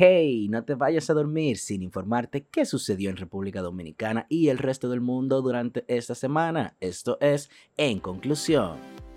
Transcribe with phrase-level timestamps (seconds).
[0.00, 4.58] Hey, no te vayas a dormir sin informarte qué sucedió en República Dominicana y el
[4.58, 6.76] resto del mundo durante esta semana.
[6.78, 9.07] Esto es En Conclusión.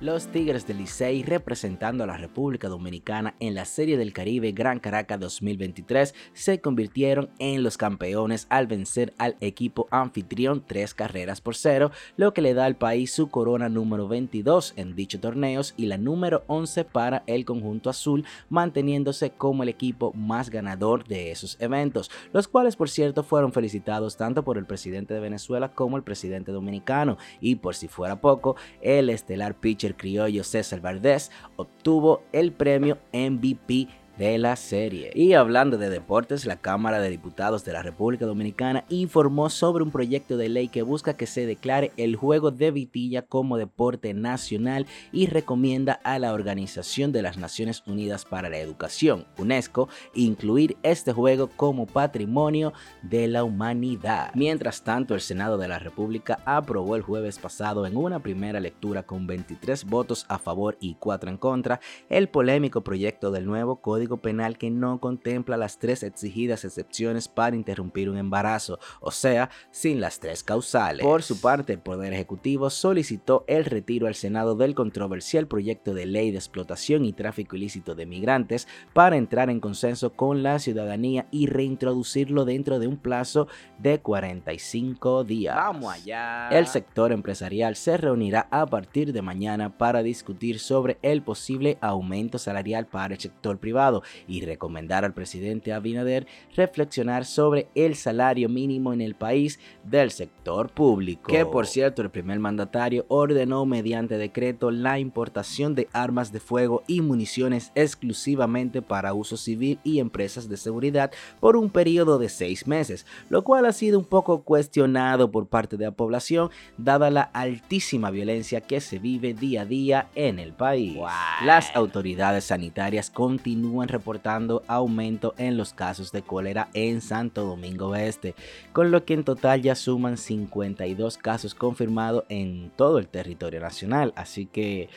[0.00, 4.78] Los Tigres del Licey representando a la República Dominicana en la Serie del Caribe Gran
[4.78, 11.56] Caracas 2023 se convirtieron en los campeones al vencer al equipo anfitrión tres carreras por
[11.56, 15.86] cero, lo que le da al país su corona número 22 en dicho torneos y
[15.86, 21.56] la número 11 para el conjunto azul, manteniéndose como el equipo más ganador de esos
[21.60, 26.04] eventos, los cuales por cierto fueron felicitados tanto por el presidente de Venezuela como el
[26.04, 27.18] presidente dominicano.
[27.40, 33.88] Y por si fuera poco, el estelar pitcher criollo César Valdés obtuvo el premio MVP
[34.18, 35.12] de la serie.
[35.14, 39.92] Y hablando de deportes, la Cámara de Diputados de la República Dominicana informó sobre un
[39.92, 44.86] proyecto de ley que busca que se declare el juego de vitilla como deporte nacional
[45.12, 51.12] y recomienda a la Organización de las Naciones Unidas para la Educación, UNESCO, incluir este
[51.12, 52.72] juego como patrimonio
[53.02, 54.32] de la humanidad.
[54.34, 59.04] Mientras tanto, el Senado de la República aprobó el jueves pasado en una primera lectura
[59.04, 64.07] con 23 votos a favor y 4 en contra el polémico proyecto del nuevo Código
[64.16, 70.00] Penal que no contempla las tres exigidas excepciones para interrumpir un embarazo, o sea, sin
[70.00, 71.04] las tres causales.
[71.04, 76.06] Por su parte, el Poder Ejecutivo solicitó el retiro al Senado del controversial proyecto de
[76.06, 81.26] ley de explotación y tráfico ilícito de migrantes para entrar en consenso con la ciudadanía
[81.30, 85.54] y reintroducirlo dentro de un plazo de 45 días.
[85.54, 86.48] Vamos allá.
[86.50, 92.38] El sector empresarial se reunirá a partir de mañana para discutir sobre el posible aumento
[92.38, 98.92] salarial para el sector privado y recomendar al presidente Abinader reflexionar sobre el salario mínimo
[98.92, 101.30] en el país del sector público.
[101.30, 106.82] Que por cierto, el primer mandatario ordenó mediante decreto la importación de armas de fuego
[106.86, 111.10] y municiones exclusivamente para uso civil y empresas de seguridad
[111.40, 115.76] por un periodo de seis meses, lo cual ha sido un poco cuestionado por parte
[115.76, 120.52] de la población dada la altísima violencia que se vive día a día en el
[120.52, 120.98] país.
[121.44, 128.34] Las autoridades sanitarias continúan reportando aumento en los casos de cólera en Santo Domingo Oeste,
[128.72, 134.12] con lo que en total ya suman 52 casos confirmados en todo el territorio nacional.
[134.16, 134.88] Así que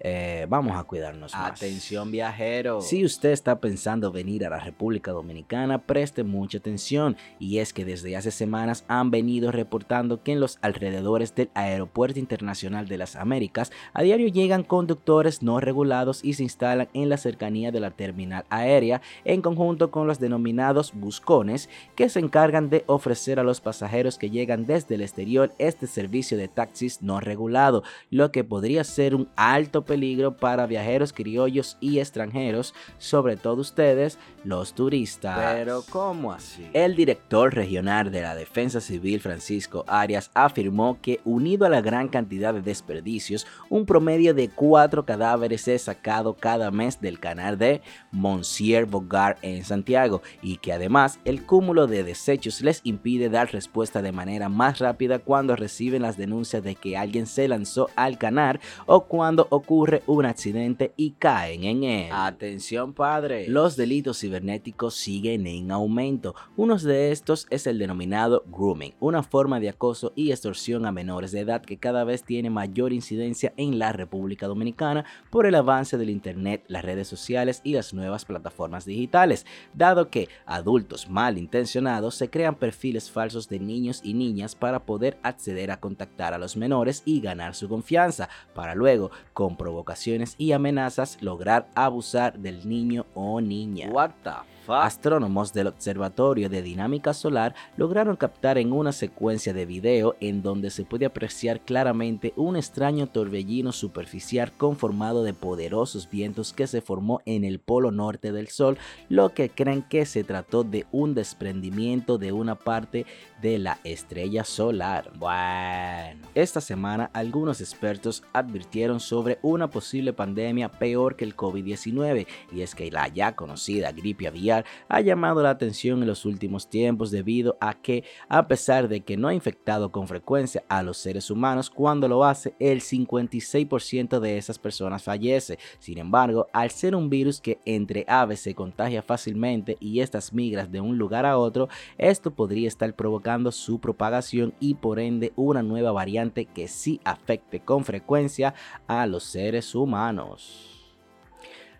[0.00, 1.52] eh, vamos a cuidarnos más.
[1.52, 2.80] Atención viajero.
[2.80, 7.84] Si usted está pensando venir a la República Dominicana, preste mucha atención y es que
[7.84, 13.16] desde hace semanas han venido reportando que en los alrededores del Aeropuerto Internacional de las
[13.16, 17.90] Américas a diario llegan conductores no regulados y se instalan en la cercanía de la
[17.90, 23.60] terminal aérea en conjunto con los denominados buscones que se encargan de ofrecer a los
[23.60, 28.84] pasajeros que llegan desde el exterior este servicio de taxis no regulado, lo que podría
[28.84, 35.54] ser un alto peligro para viajeros criollos y extranjeros, sobre todo ustedes, los turistas.
[35.54, 36.64] Pero ¿cómo así?
[36.72, 42.08] El director regional de la Defensa Civil, Francisco Arias, afirmó que unido a la gran
[42.08, 47.80] cantidad de desperdicios, un promedio de cuatro cadáveres es sacado cada mes del canal de
[48.12, 54.02] Monsieur Bogart en Santiago y que además el cúmulo de desechos les impide dar respuesta
[54.02, 58.60] de manera más rápida cuando reciben las denuncias de que alguien se lanzó al canal
[58.86, 62.08] o cuando ocurre ocurre un accidente y caen en él.
[62.10, 63.46] Atención padre.
[63.48, 66.34] Los delitos cibernéticos siguen en aumento.
[66.56, 71.30] Uno de estos es el denominado grooming, una forma de acoso y extorsión a menores
[71.30, 75.96] de edad que cada vez tiene mayor incidencia en la República Dominicana por el avance
[75.96, 82.30] del Internet, las redes sociales y las nuevas plataformas digitales, dado que adultos malintencionados se
[82.30, 87.04] crean perfiles falsos de niños y niñas para poder acceder a contactar a los menores
[87.04, 93.42] y ganar su confianza, para luego comprobar provocaciones y amenazas lograr abusar del niño o
[93.42, 93.90] niña.
[93.90, 100.16] What the Astrónomos del Observatorio de Dinámica Solar lograron captar en una secuencia de video
[100.20, 106.66] en donde se puede apreciar claramente un extraño torbellino superficial conformado de poderosos vientos que
[106.66, 108.78] se formó en el polo norte del Sol,
[109.08, 113.06] lo que creen que se trató de un desprendimiento de una parte
[113.40, 115.12] de la estrella solar.
[115.18, 122.60] Bueno, esta semana algunos expertos advirtieron sobre una posible pandemia peor que el COVID-19 y
[122.60, 124.57] es que la ya conocida gripe aviar
[124.88, 129.16] ha llamado la atención en los últimos tiempos debido a que, a pesar de que
[129.16, 134.38] no ha infectado con frecuencia a los seres humanos, cuando lo hace, el 56% de
[134.38, 135.58] esas personas fallece.
[135.78, 140.70] Sin embargo, al ser un virus que entre aves se contagia fácilmente y estas migras
[140.70, 145.62] de un lugar a otro, esto podría estar provocando su propagación y por ende una
[145.62, 148.54] nueva variante que sí afecte con frecuencia
[148.86, 150.77] a los seres humanos.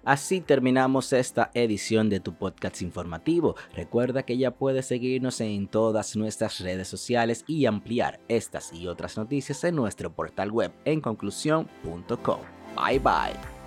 [0.08, 3.56] Así terminamos esta edición de tu podcast informativo.
[3.74, 9.18] Recuerda que ya puedes seguirnos en todas nuestras redes sociales y ampliar estas y otras
[9.18, 12.40] noticias en nuestro portal web en conclusión.com.
[12.74, 13.57] Bye bye.